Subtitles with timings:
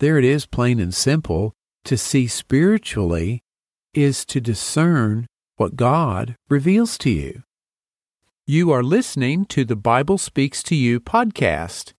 [0.00, 1.54] There it is, plain and simple.
[1.86, 3.42] To see spiritually
[3.94, 7.42] is to discern what God reveals to you.
[8.46, 11.94] You are listening to the Bible Speaks to You podcast.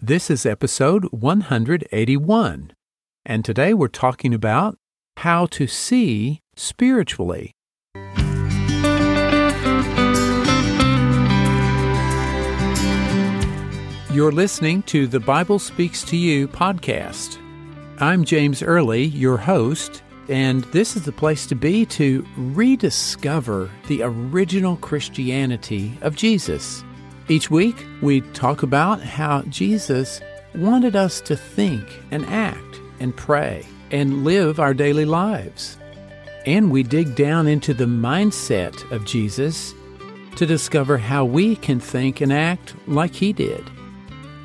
[0.00, 2.72] This is episode 181.
[3.24, 4.76] And today we're talking about
[5.18, 7.52] how to see spiritually.
[14.12, 17.43] You're listening to the Bible Speaks to You podcast.
[17.98, 24.02] I'm James Early, your host, and this is the place to be to rediscover the
[24.02, 26.82] original Christianity of Jesus.
[27.28, 30.20] Each week, we talk about how Jesus
[30.56, 35.78] wanted us to think and act and pray and live our daily lives.
[36.46, 39.72] And we dig down into the mindset of Jesus
[40.34, 43.70] to discover how we can think and act like he did.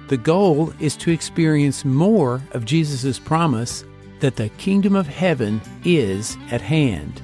[0.09, 3.84] The goal is to experience more of Jesus' promise
[4.22, 7.20] that the kingdom of heaven is at hand.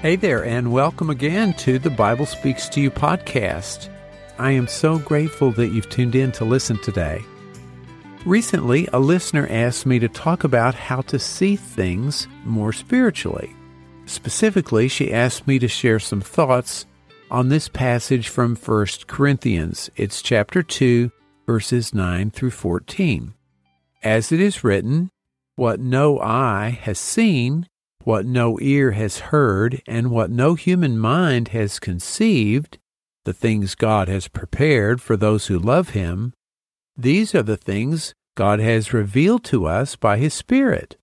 [0.00, 3.90] Hey there, and welcome again to the Bible Speaks to You podcast.
[4.38, 7.22] I am so grateful that you've tuned in to listen today.
[8.24, 13.52] Recently, a listener asked me to talk about how to see things more spiritually.
[14.06, 16.86] Specifically, she asked me to share some thoughts
[17.32, 19.90] on this passage from 1 Corinthians.
[19.96, 21.10] It's chapter 2,
[21.46, 23.34] verses 9 through 14.
[24.04, 25.10] As it is written,
[25.56, 27.66] What no eye has seen,
[28.04, 32.78] what no ear has heard, and what no human mind has conceived,
[33.24, 36.34] the things God has prepared for those who love Him,
[36.96, 40.96] these are the things God has revealed to us by His Spirit.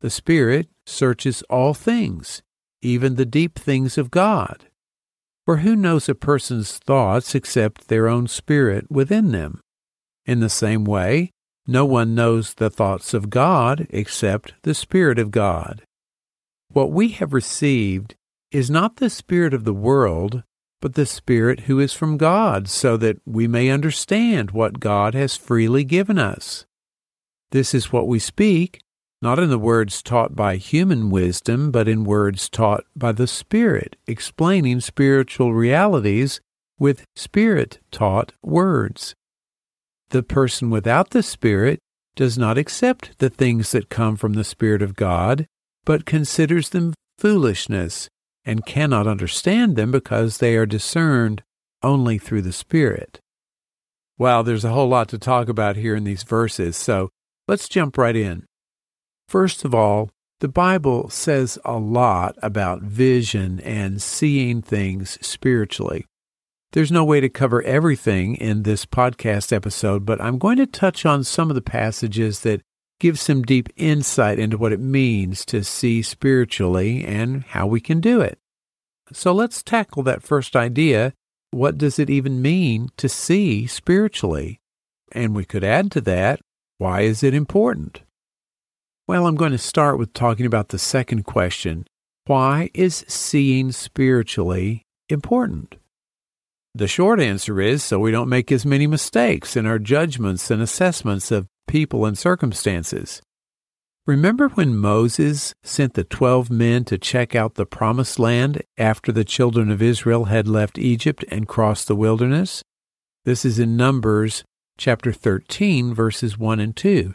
[0.00, 2.42] The Spirit searches all things,
[2.82, 4.66] even the deep things of God.
[5.44, 9.60] For who knows a person's thoughts except their own spirit within them?
[10.24, 11.30] In the same way,
[11.66, 15.82] no one knows the thoughts of God except the Spirit of God.
[16.68, 18.16] What we have received
[18.50, 20.42] is not the Spirit of the world,
[20.80, 25.36] but the Spirit who is from God, so that we may understand what God has
[25.36, 26.66] freely given us.
[27.50, 28.80] This is what we speak,
[29.22, 33.96] not in the words taught by human wisdom, but in words taught by the Spirit,
[34.06, 36.40] explaining spiritual realities
[36.78, 39.14] with Spirit taught words.
[40.10, 41.78] The person without the Spirit
[42.14, 45.46] does not accept the things that come from the Spirit of God,
[45.84, 48.08] but considers them foolishness
[48.46, 51.42] and cannot understand them because they are discerned
[51.82, 53.20] only through the Spirit.
[54.16, 57.10] Wow, there's a whole lot to talk about here in these verses, so
[57.48, 58.46] let's jump right in.
[59.28, 66.06] First of all, the Bible says a lot about vision and seeing things spiritually.
[66.72, 71.06] There's no way to cover everything in this podcast episode, but I'm going to touch
[71.06, 72.60] on some of the passages that
[72.98, 78.00] give some deep insight into what it means to see spiritually and how we can
[78.00, 78.38] do it.
[79.12, 81.12] So let's tackle that first idea.
[81.50, 84.60] What does it even mean to see spiritually?
[85.12, 86.40] And we could add to that,
[86.78, 88.02] why is it important?
[89.06, 91.86] Well, I'm going to start with talking about the second question.
[92.26, 95.76] Why is seeing spiritually important?
[96.74, 100.60] The short answer is so we don't make as many mistakes in our judgments and
[100.60, 103.22] assessments of people and circumstances.
[104.06, 109.24] Remember when Moses sent the twelve men to check out the promised land after the
[109.24, 112.62] children of Israel had left Egypt and crossed the wilderness?
[113.24, 114.44] This is in Numbers
[114.78, 117.14] chapter 13, verses 1 and 2.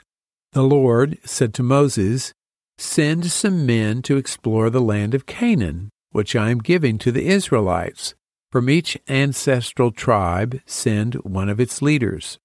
[0.51, 2.34] The Lord said to Moses,
[2.78, 7.28] Send some men to explore the land of Canaan, which I am giving to the
[7.28, 8.16] Israelites.
[8.51, 12.38] From each ancestral tribe, send one of its leaders.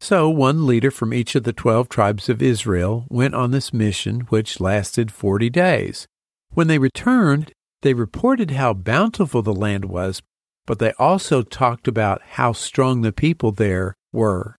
[0.00, 4.20] So one leader from each of the twelve tribes of Israel went on this mission,
[4.30, 6.06] which lasted forty days.
[6.52, 7.52] When they returned,
[7.82, 10.22] they reported how bountiful the land was,
[10.66, 14.56] but they also talked about how strong the people there were.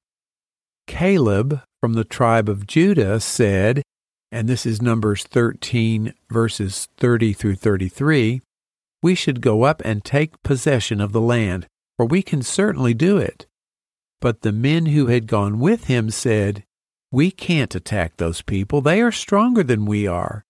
[0.88, 3.82] Caleb from the tribe of Judah said,
[4.32, 8.42] and this is Numbers 13, verses 30 through 33,
[9.02, 11.66] we should go up and take possession of the land,
[11.98, 13.48] for we can certainly do it.
[14.22, 16.64] But the men who had gone with him said,
[17.12, 18.80] We can't attack those people.
[18.80, 20.46] They are stronger than we are.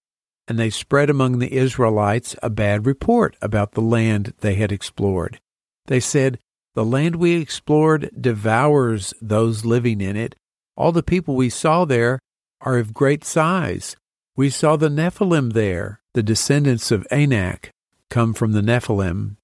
[0.48, 5.40] And they spread among the Israelites a bad report about the land they had explored.
[5.86, 6.38] They said,
[6.76, 10.36] The land we explored devours those living in it.
[10.76, 12.20] All the people we saw there
[12.60, 13.96] are of great size.
[14.36, 17.72] We saw the Nephilim there, the descendants of Anak,
[18.10, 19.38] come from the Nephilim.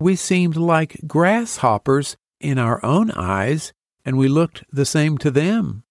[0.00, 3.72] We seemed like grasshoppers in our own eyes,
[4.04, 5.84] and we looked the same to them.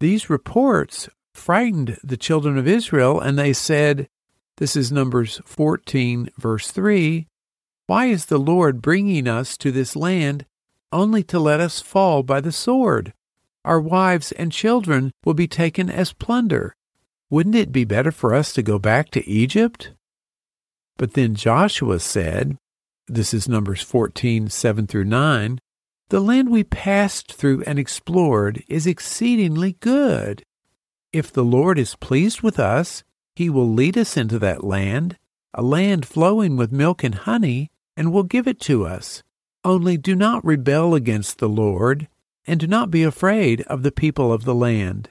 [0.00, 4.08] These reports frightened the children of Israel, and they said,
[4.56, 7.26] This is Numbers 14, verse 3
[7.86, 10.46] Why is the Lord bringing us to this land
[10.90, 13.12] only to let us fall by the sword?
[13.64, 16.74] Our wives and children will be taken as plunder.
[17.30, 19.92] Wouldn't it be better for us to go back to Egypt?
[20.98, 22.58] But then Joshua said,
[23.14, 25.58] This is Numbers 14, 7 through 9.
[26.08, 30.42] The land we passed through and explored is exceedingly good.
[31.12, 33.04] If the Lord is pleased with us,
[33.36, 35.18] he will lead us into that land,
[35.52, 39.22] a land flowing with milk and honey, and will give it to us.
[39.62, 42.08] Only do not rebel against the Lord,
[42.46, 45.10] and do not be afraid of the people of the land.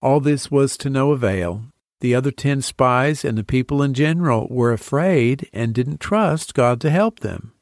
[0.00, 1.66] All this was to no avail.
[2.00, 6.80] The other ten spies and the people in general were afraid and didn't trust God
[6.82, 7.52] to help them.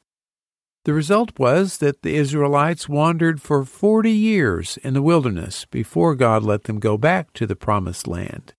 [0.85, 6.43] The result was that the Israelites wandered for 40 years in the wilderness before God
[6.43, 8.53] let them go back to the promised land.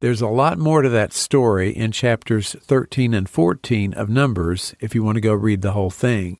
[0.00, 4.94] There's a lot more to that story in chapters 13 and 14 of Numbers if
[4.94, 6.38] you want to go read the whole thing.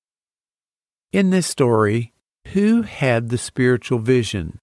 [1.13, 2.13] In this story,
[2.49, 4.59] who had the spiritual vision?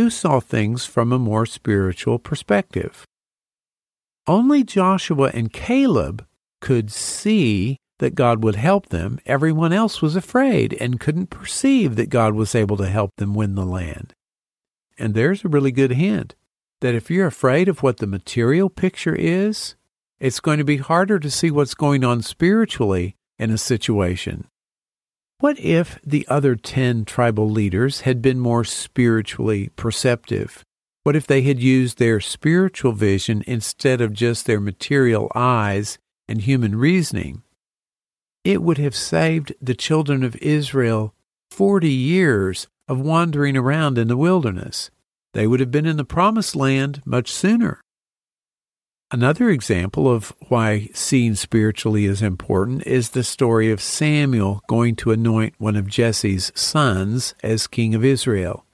[0.00, 3.04] Who saw things from a more spiritual perspective?
[4.26, 6.24] Only Joshua and Caleb
[6.62, 12.08] could see that God would help them, everyone else was afraid and couldn't perceive that
[12.08, 14.14] God was able to help them win the land.
[14.98, 16.34] And there's a really good hint
[16.80, 19.74] that if you're afraid of what the material picture is,
[20.18, 24.46] it's going to be harder to see what's going on spiritually in a situation.
[25.40, 30.64] What if the other 10 tribal leaders had been more spiritually perceptive?
[31.02, 35.98] What if they had used their spiritual vision instead of just their material eyes
[36.28, 37.42] and human reasoning?
[38.44, 41.14] it would have saved the children of Israel
[41.50, 44.90] 40 years of wandering around in the wilderness.
[45.34, 47.80] They would have been in the promised land much sooner.
[49.12, 55.10] Another example of why seeing spiritually is important is the story of Samuel going to
[55.10, 58.64] anoint one of Jesse's sons as king of Israel.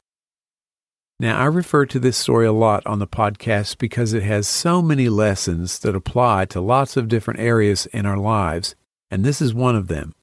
[1.19, 4.83] Now, I refer to this story a lot on the podcast because it has so
[4.83, 8.75] many lessons that apply to lots of different areas in our lives
[9.11, 10.15] and this is one of them.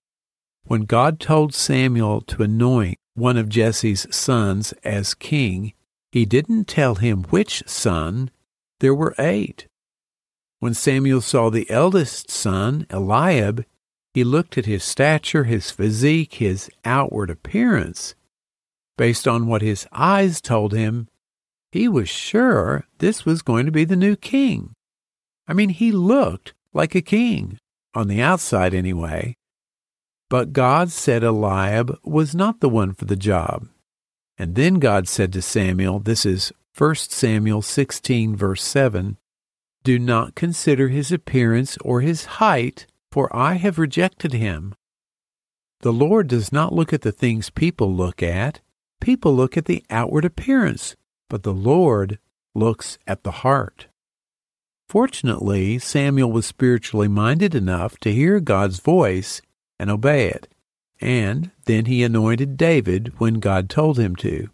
[0.66, 5.74] When God told Samuel to anoint one of Jesse's sons as king,
[6.12, 8.32] he didn't tell him which son.
[8.80, 9.68] There were eight.
[10.64, 13.66] When Samuel saw the eldest son, Eliab,
[14.14, 18.16] he looked at his stature, his physique, his outward appearance.
[18.98, 21.10] Based on what his eyes told him,
[21.74, 24.72] he was sure this was going to be the new king.
[25.50, 27.58] I mean, he looked like a king
[27.94, 29.36] on the outside anyway.
[30.30, 33.68] But God said Eliab was not the one for the job.
[34.38, 39.18] And then God said to Samuel, this is 1 Samuel 16, verse 7
[39.84, 44.76] Do not consider his appearance or his height, for I have rejected him.
[45.82, 48.62] The Lord does not look at the things people look at.
[49.02, 50.96] People look at the outward appearance,
[51.30, 52.20] but the Lord
[52.56, 53.88] looks at the heart.
[54.88, 59.42] Fortunately, Samuel was spiritually minded enough to hear God's voice
[59.78, 60.48] and obey it,
[61.02, 64.48] and then he anointed David when God told him to.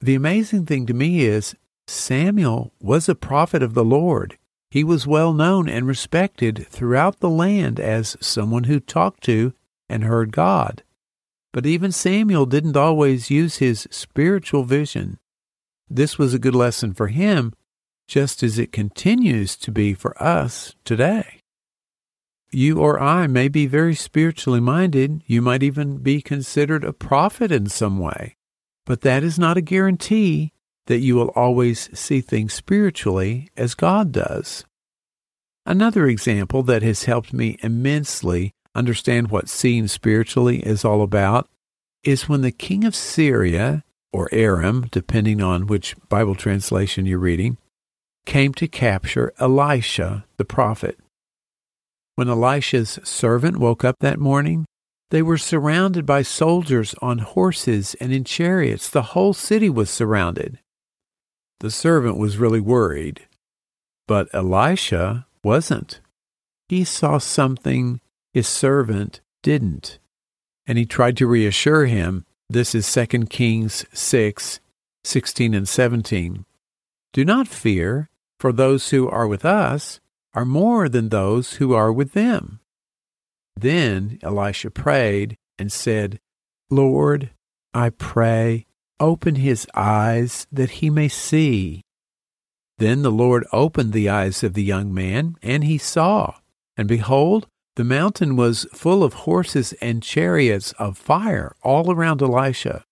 [0.00, 1.54] The amazing thing to me is
[1.86, 4.38] Samuel was a prophet of the Lord.
[4.70, 9.52] He was well known and respected throughout the land as someone who talked to
[9.88, 10.82] and heard God.
[11.52, 15.18] But even Samuel didn't always use his spiritual vision.
[15.90, 17.52] This was a good lesson for him
[18.08, 21.40] just as it continues to be for us today.
[22.50, 25.22] You or I may be very spiritually minded.
[25.26, 28.36] You might even be considered a prophet in some way.
[28.84, 30.52] But that is not a guarantee
[30.86, 34.64] that you will always see things spiritually as God does.
[35.64, 41.48] Another example that has helped me immensely understand what seeing spiritually is all about
[42.02, 47.58] is when the king of Syria, or Aram, depending on which Bible translation you're reading,
[48.26, 50.98] came to capture Elisha the prophet.
[52.16, 54.66] When Elisha's servant woke up that morning,
[55.10, 58.88] they were surrounded by soldiers on horses and in chariots.
[58.88, 60.58] The whole city was surrounded.
[61.62, 63.28] The servant was really worried,
[64.08, 66.00] but Elisha wasn't.
[66.68, 68.00] He saw something
[68.34, 70.00] his servant didn't,
[70.66, 72.26] and he tried to reassure him.
[72.50, 74.58] This is 2 Kings 6,
[75.04, 76.44] 16 and 17.
[77.12, 80.00] Do not fear, for those who are with us
[80.34, 82.58] are more than those who are with them.
[83.54, 86.18] Then Elisha prayed and said,
[86.70, 87.30] Lord,
[87.72, 88.66] I pray,
[89.02, 91.82] open his eyes that he may see.
[92.78, 96.36] Then the Lord opened the eyes of the young man, and he saw.
[96.76, 102.84] And behold, the mountain was full of horses and chariots of fire all around Elisha.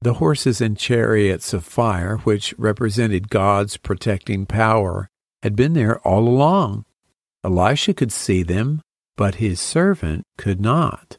[0.00, 5.08] The horses and chariots of fire, which represented God's protecting power,
[5.42, 6.84] had been there all along.
[7.42, 8.82] Elisha could see them,
[9.16, 11.16] but his servant could not.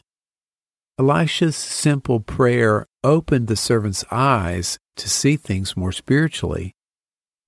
[0.97, 6.73] Elisha's simple prayer opened the servant's eyes to see things more spiritually.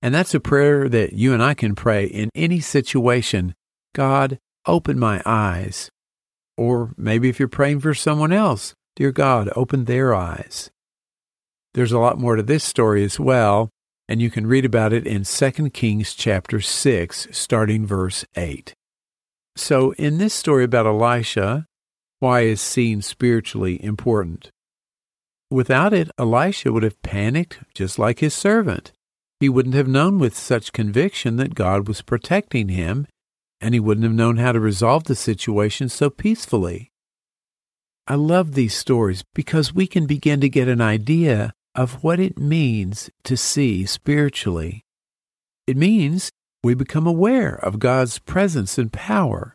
[0.02, 3.54] And that's a prayer that you and I can pray in any situation.
[3.94, 5.88] God, open my eyes.
[6.58, 10.70] Or maybe if you're praying for someone else, dear God, open their eyes.
[11.72, 13.70] There's a lot more to this story as well,
[14.08, 18.74] and you can read about it in 2 Kings chapter 6, starting verse 8.
[19.56, 21.67] So, in this story about Elisha,
[22.20, 24.50] why is seeing spiritually important?
[25.50, 28.92] Without it, Elisha would have panicked just like his servant.
[29.40, 33.06] He wouldn't have known with such conviction that God was protecting him,
[33.60, 36.90] and he wouldn't have known how to resolve the situation so peacefully.
[38.06, 42.38] I love these stories because we can begin to get an idea of what it
[42.38, 44.82] means to see spiritually.
[45.66, 46.30] It means
[46.64, 49.54] we become aware of God's presence and power.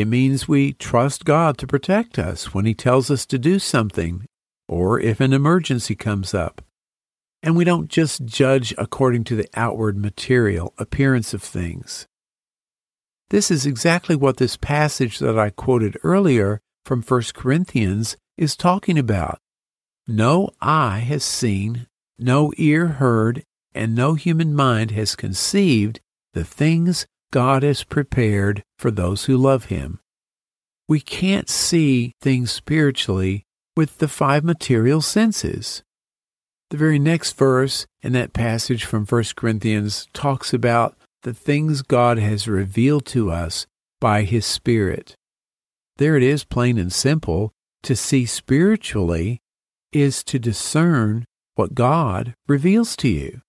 [0.00, 4.24] It means we trust God to protect us when He tells us to do something
[4.66, 6.62] or if an emergency comes up.
[7.42, 12.06] And we don't just judge according to the outward material appearance of things.
[13.28, 18.98] This is exactly what this passage that I quoted earlier from 1 Corinthians is talking
[18.98, 19.38] about.
[20.08, 21.88] No eye has seen,
[22.18, 26.00] no ear heard, and no human mind has conceived
[26.32, 30.00] the things God has prepared for those who love Him.
[30.88, 33.44] We can't see things spiritually
[33.76, 35.82] with the five material senses.
[36.70, 42.18] The very next verse in that passage from 1 Corinthians talks about the things God
[42.18, 43.66] has revealed to us
[44.00, 45.14] by His Spirit.
[45.98, 47.52] There it is, plain and simple.
[47.84, 49.40] To see spiritually
[49.92, 53.42] is to discern what God reveals to you.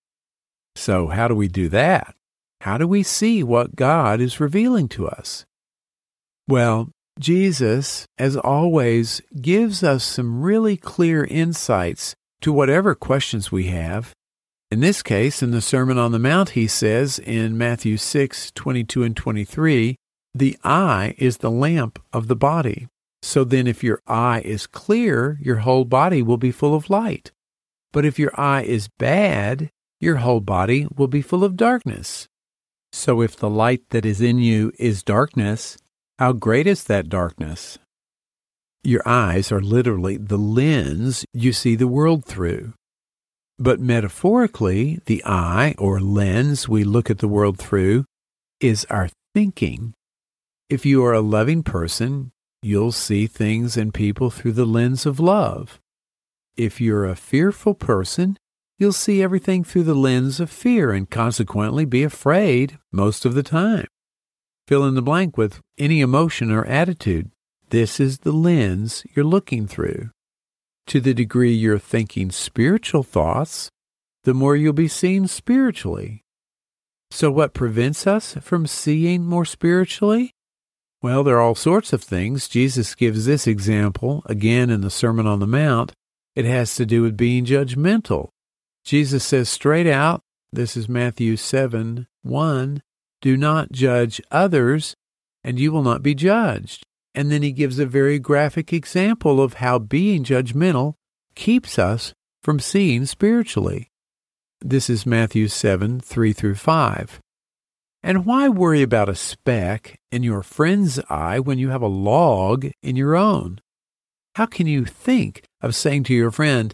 [0.76, 2.16] So, how do we do that?
[2.62, 5.46] How do we see what God is revealing to us?
[6.48, 6.90] Well,
[7.20, 14.14] Jesus, as always, gives us some really clear insights to whatever questions we have.
[14.70, 19.04] In this case, in the Sermon on the Mount, he says in Matthew 6 22
[19.04, 19.96] and 23,
[20.36, 22.88] the eye is the lamp of the body.
[23.24, 27.32] So then, if your eye is clear, your whole body will be full of light.
[27.92, 32.28] But if your eye is bad, your whole body will be full of darkness.
[32.94, 35.78] So if the light that is in you is darkness,
[36.20, 37.78] how great is that darkness?
[38.84, 42.74] Your eyes are literally the lens you see the world through.
[43.58, 48.06] But metaphorically, the eye or lens we look at the world through
[48.60, 49.94] is our thinking.
[50.70, 52.32] If you are a loving person,
[52.62, 55.80] you'll see things and people through the lens of love.
[56.58, 58.38] If you're a fearful person,
[58.82, 63.44] you'll see everything through the lens of fear and consequently be afraid most of the
[63.44, 63.86] time.
[64.68, 67.30] Fill in the blank with any emotion or attitude.
[67.70, 70.10] This is the lens you're looking through.
[70.88, 73.70] To the degree you're thinking spiritual thoughts,
[74.24, 76.24] the more you'll be seen spiritually.
[77.12, 80.32] So, what prevents us from seeing more spiritually?
[81.04, 82.48] Well, there are all sorts of things.
[82.48, 85.92] Jesus gives this example again in the Sermon on the Mount.
[86.36, 88.30] It has to do with being judgmental.
[88.84, 90.22] Jesus says straight out,
[90.52, 92.82] this is Matthew 7 1,
[93.22, 94.96] do not judge others,
[95.44, 96.84] and you will not be judged.
[97.14, 100.96] And then he gives a very graphic example of how being judgmental
[101.36, 103.90] keeps us from seeing spiritually.
[104.62, 107.20] This is Matthew 7 3 through 5.
[108.04, 112.68] And why worry about a speck in your friend's eye when you have a log
[112.82, 113.60] in your own?
[114.36, 116.74] How can you think of saying to your friend,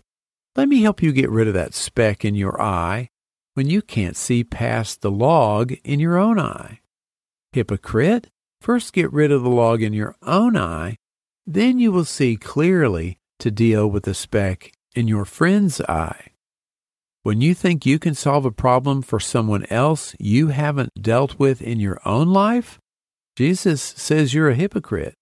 [0.57, 3.09] Let me help you get rid of that speck in your eye,
[3.53, 6.79] when you can't see past the log in your own eye?
[7.53, 8.27] Hypocrite,
[8.59, 10.97] First, get rid of the log in your own eye,
[11.45, 16.31] then you will see clearly to deal with the speck in your friend's eye.
[17.21, 21.61] When you think you can solve a problem for someone else you haven't dealt with
[21.61, 22.79] in your own life,
[23.35, 25.13] Jesus says you're a hypocrite.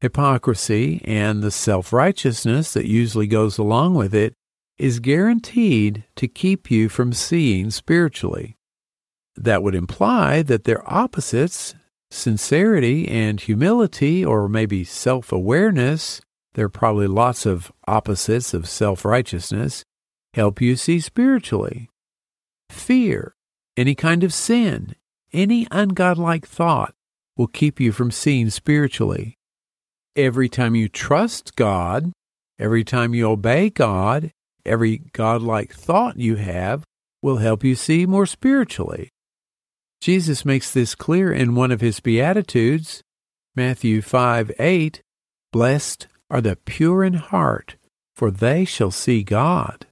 [0.00, 4.32] Hypocrisy and the self righteousness that usually goes along with it
[4.78, 8.56] is guaranteed to keep you from seeing spiritually.
[9.36, 11.74] that would imply that their opposites,
[12.10, 16.20] sincerity and humility, or maybe self awareness,
[16.54, 19.84] there are probably lots of opposites of self righteousness,
[20.34, 21.88] help you see spiritually.
[22.70, 23.34] Fear,
[23.76, 24.94] any kind of sin,
[25.32, 26.94] any ungodlike thought
[27.36, 29.36] will keep you from seeing spiritually.
[30.14, 32.12] Every time you trust God,
[32.58, 34.30] every time you obey God,
[34.64, 36.84] every godlike thought you have
[37.22, 39.10] will help you see more spiritually.
[40.00, 43.02] Jesus makes this clear in one of his Beatitudes,
[43.56, 45.00] Matthew 5 8.
[45.52, 47.76] Blessed are the pure in heart,
[48.14, 49.86] for they shall see God.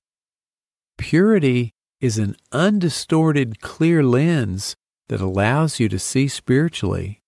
[0.99, 4.75] Purity is an undistorted, clear lens
[5.09, 7.21] that allows you to see spiritually.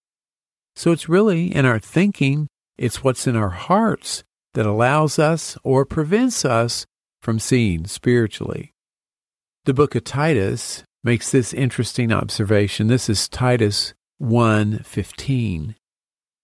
[0.76, 4.24] So it's really in our thinking, it's what's in our hearts
[4.54, 6.84] that allows us or prevents us
[7.24, 8.74] from seeing spiritually.
[9.64, 12.88] The book of Titus makes this interesting observation.
[12.88, 15.74] This is Titus 1:15.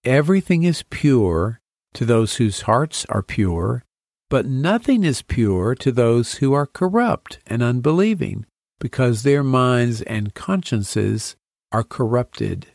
[0.05, 1.61] Everything is pure
[1.93, 3.85] to those whose hearts are pure,
[4.31, 8.47] but nothing is pure to those who are corrupt and unbelieving,
[8.79, 11.37] because their minds and consciences
[11.73, 12.69] are corrupted.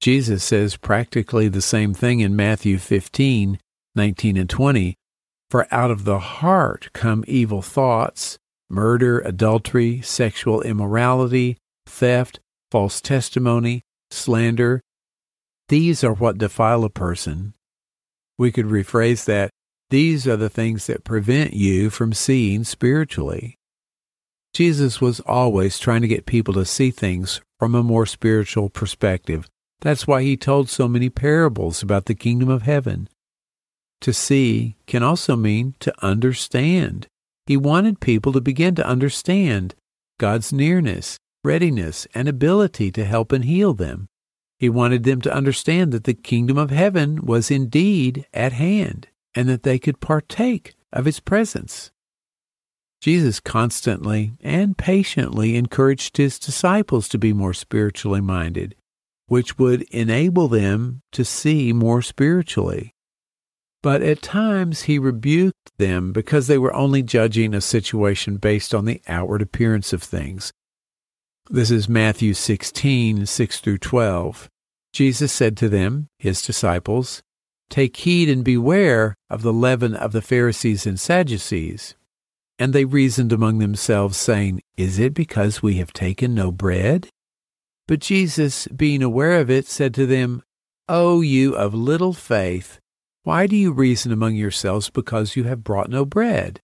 [0.00, 3.60] Jesus says practically the same thing in Matthew 15,
[3.94, 4.96] 19 and 20.
[5.50, 8.38] For out of the heart come evil thoughts,
[8.68, 12.40] murder, adultery, sexual immorality, theft,
[12.70, 14.82] false testimony, slander.
[15.68, 17.54] These are what defile a person.
[18.36, 19.50] We could rephrase that
[19.90, 23.56] these are the things that prevent you from seeing spiritually.
[24.52, 29.48] Jesus was always trying to get people to see things from a more spiritual perspective.
[29.80, 33.08] That's why he told so many parables about the kingdom of heaven.
[34.02, 37.08] To see can also mean to understand.
[37.46, 39.74] He wanted people to begin to understand
[40.18, 44.08] God's nearness, readiness, and ability to help and heal them.
[44.58, 49.48] He wanted them to understand that the kingdom of heaven was indeed at hand and
[49.48, 51.92] that they could partake of its presence.
[53.00, 58.74] Jesus constantly and patiently encouraged his disciples to be more spiritually minded,
[59.26, 62.94] which would enable them to see more spiritually.
[63.82, 68.84] But at times he rebuked them because they were only judging a situation based on
[68.84, 70.52] the outward appearance of things.
[71.48, 74.48] This is Matthew 16, 6 through 12.
[74.92, 77.22] Jesus said to them, his disciples,
[77.70, 81.94] Take heed and beware of the leaven of the Pharisees and Sadducees.
[82.58, 87.08] And they reasoned among themselves, saying, Is it because we have taken no bread?
[87.86, 90.42] But Jesus, being aware of it, said to them,
[90.88, 92.80] O you of little faith,
[93.28, 96.62] why do you reason among yourselves because you have brought no bread?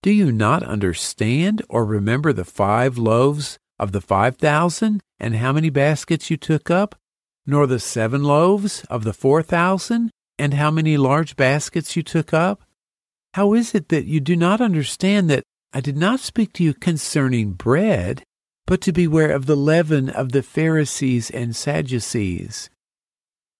[0.00, 5.52] Do you not understand or remember the five loaves of the five thousand and how
[5.52, 6.94] many baskets you took up?
[7.44, 12.32] Nor the seven loaves of the four thousand and how many large baskets you took
[12.32, 12.62] up?
[13.32, 16.74] How is it that you do not understand that I did not speak to you
[16.74, 18.22] concerning bread,
[18.68, 22.70] but to beware of the leaven of the Pharisees and Sadducees?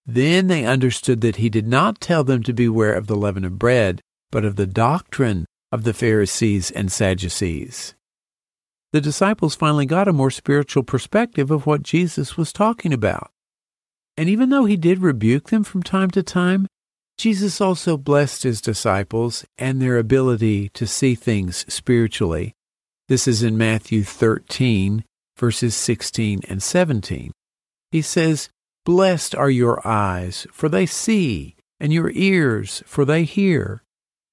[0.07, 3.59] Then they understood that he did not tell them to beware of the leaven of
[3.59, 7.95] bread, but of the doctrine of the Pharisees and Sadducees.
[8.93, 13.31] The disciples finally got a more spiritual perspective of what Jesus was talking about.
[14.17, 16.69] And even though he did rebuke them from time to time,
[17.19, 22.55] Jesus also blessed his disciples and their ability to see things spiritually.
[23.09, 25.05] This is in Matthew 13,
[25.37, 27.33] verses 16 and 17.
[27.91, 28.49] He says,
[28.85, 33.83] Blessed are your eyes, for they see, and your ears, for they hear.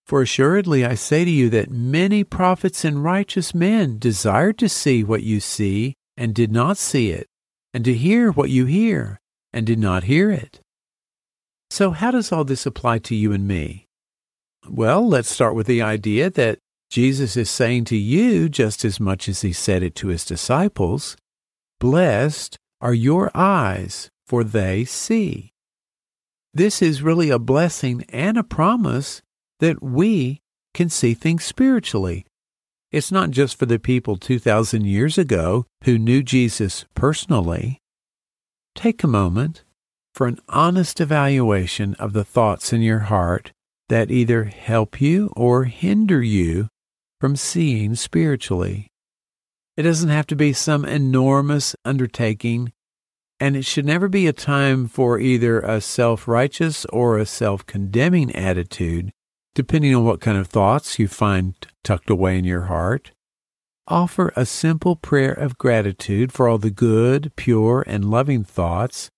[0.06, 5.04] For assuredly I say to you that many prophets and righteous men desired to see
[5.04, 7.28] what you see, and did not see it,
[7.74, 9.22] and to hear what you hear,
[9.54, 10.60] and did not hear it.
[11.70, 13.88] So, how does all this apply to you and me?
[14.70, 16.60] Well, let's start with the idea that
[16.90, 21.16] Jesus is saying to you, just as much as he said it to his disciples,
[21.80, 25.52] Blessed are your eyes, for they see.
[26.54, 29.22] This is really a blessing and a promise
[29.60, 30.40] that we
[30.74, 32.26] can see things spiritually.
[32.94, 37.82] It's not just for the people 2,000 years ago who knew Jesus personally.
[38.74, 39.66] Take a moment
[40.16, 43.52] for an honest evaluation of the thoughts in your heart
[43.90, 46.70] that either help you or hinder you
[47.20, 48.88] from seeing spiritually.
[49.76, 52.72] It doesn't have to be some enormous undertaking
[53.42, 57.66] and it should never be a time for either a self righteous or a self
[57.66, 59.12] condemning attitude,
[59.56, 63.12] depending on what kind of thoughts you find tucked away in your heart.
[63.88, 69.10] offer a simple prayer of gratitude for all the good, pure, and loving thoughts.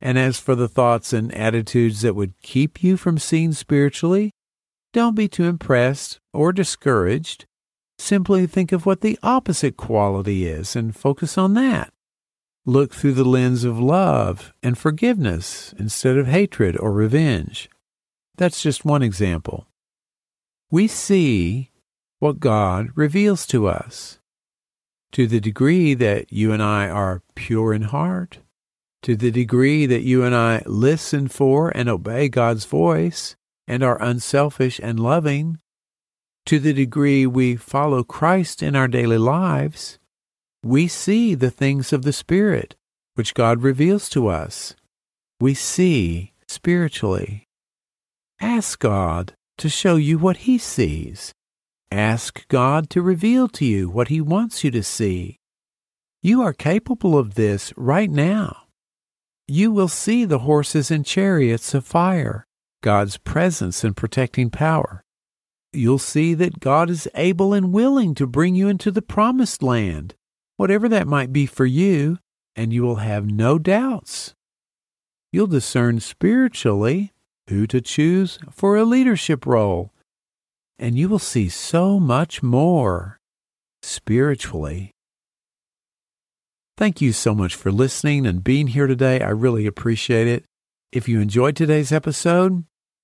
[0.00, 4.32] And as for the thoughts and attitudes that would keep you from seeing spiritually,
[4.92, 7.46] don't be too impressed or discouraged.
[7.96, 11.92] Simply think of what the opposite quality is and focus on that.
[12.64, 17.68] Look through the lens of love and forgiveness instead of hatred or revenge.
[18.36, 19.66] That's just one example.
[20.70, 21.70] We see
[22.20, 24.20] what God reveals to us.
[25.12, 28.38] To the degree that you and I are pure in heart,
[29.02, 33.34] to the degree that you and I listen for and obey God's voice
[33.66, 35.58] and are unselfish and loving,
[36.46, 39.98] to the degree we follow Christ in our daily lives,
[40.64, 42.76] we see the things of the Spirit
[43.14, 44.74] which God reveals to us.
[45.40, 47.48] We see spiritually.
[48.40, 51.32] Ask God to show you what He sees.
[51.90, 55.38] Ask God to reveal to you what He wants you to see.
[56.22, 58.68] You are capable of this right now.
[59.48, 62.46] You will see the horses and chariots of fire,
[62.82, 65.02] God's presence and protecting power.
[65.72, 70.14] You'll see that God is able and willing to bring you into the promised land,
[70.62, 72.16] whatever that might be for you,
[72.54, 74.32] and you will have no doubts.
[75.32, 77.10] You'll discern spiritually
[77.48, 79.92] who to choose for a leadership role,
[80.78, 83.18] and you will see so much more
[83.82, 84.92] spiritually.
[86.76, 89.20] Thank you so much for listening and being here today.
[89.20, 90.44] I really appreciate it.
[90.92, 92.62] If you enjoyed today's episode,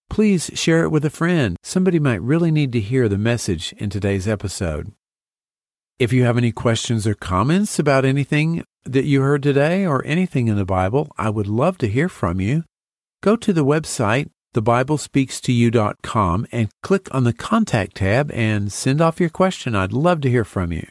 [0.09, 1.57] please share it with a friend.
[1.65, 4.93] Somebody might really need to hear the message in today's episode.
[5.99, 10.47] If you have any questions or comments about anything that you heard today or anything
[10.47, 12.63] in the Bible, I would love to hear from you.
[13.21, 19.29] Go to the website, thebiblespeakstoyou.com, and click on the Contact tab and send off your
[19.29, 19.75] question.
[19.75, 20.87] I'd love to hear from you.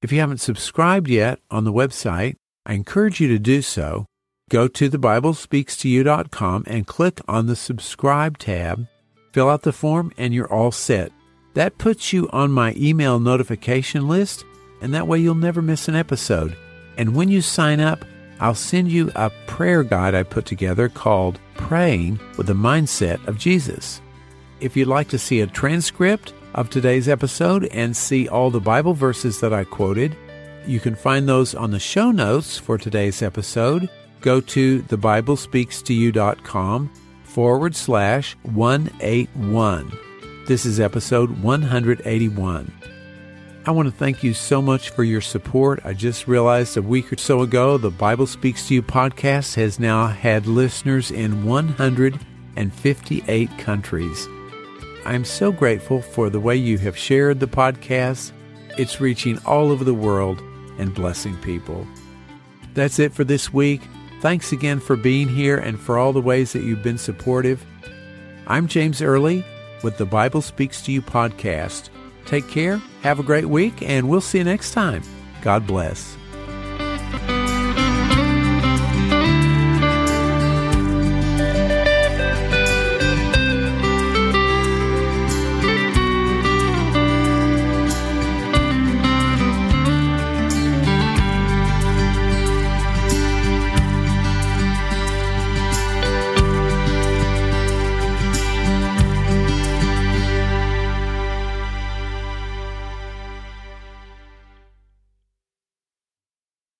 [0.00, 4.06] If you haven't subscribed yet on the website, I encourage you to do so.
[4.48, 8.86] Go to thebiblespeakstoyou.com and click on the Subscribe tab,
[9.34, 11.12] fill out the form, and you're all set.
[11.54, 14.44] That puts you on my email notification list,
[14.80, 16.56] and that way you'll never miss an episode.
[16.96, 18.04] And when you sign up,
[18.38, 23.38] I'll send you a prayer guide I put together called Praying with the Mindset of
[23.38, 24.00] Jesus.
[24.60, 28.94] If you'd like to see a transcript of today's episode and see all the Bible
[28.94, 30.16] verses that I quoted,
[30.66, 33.88] you can find those on the show notes for today's episode.
[34.20, 36.90] Go to thebiblespeakstoyou.com
[37.24, 40.09] forward slash 181.
[40.50, 42.72] This is episode 181.
[43.66, 45.78] I want to thank you so much for your support.
[45.84, 49.78] I just realized a week or so ago the Bible Speaks to You podcast has
[49.78, 54.26] now had listeners in 158 countries.
[55.04, 58.32] I'm so grateful for the way you have shared the podcast.
[58.76, 60.40] It's reaching all over the world
[60.80, 61.86] and blessing people.
[62.74, 63.82] That's it for this week.
[64.20, 67.64] Thanks again for being here and for all the ways that you've been supportive.
[68.48, 69.44] I'm James Early
[69.82, 71.90] with the Bible Speaks to You podcast.
[72.26, 75.02] Take care, have a great week, and we'll see you next time.
[75.42, 76.19] God bless.